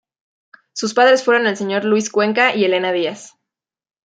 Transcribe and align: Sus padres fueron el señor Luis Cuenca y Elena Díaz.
Sus 0.73 0.95
padres 0.95 1.23
fueron 1.23 1.45
el 1.45 1.55
señor 1.55 1.85
Luis 1.85 2.09
Cuenca 2.09 2.55
y 2.55 2.65
Elena 2.65 2.91
Díaz. 2.91 3.37